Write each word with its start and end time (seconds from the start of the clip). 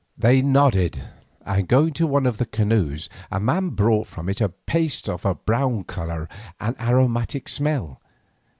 They 0.17 0.41
nodded, 0.41 0.99
and 1.45 1.67
going 1.67 1.93
to 1.93 2.07
one 2.07 2.25
of 2.25 2.39
the 2.39 2.47
canoes 2.47 3.07
a 3.29 3.39
man 3.39 3.69
brought 3.69 4.07
from 4.07 4.29
it 4.29 4.41
a 4.41 4.49
paste 4.49 5.07
of 5.07 5.25
a 5.25 5.35
brown 5.35 5.83
colour 5.83 6.27
and 6.59 6.75
aromatic 6.81 7.47
smell. 7.47 8.01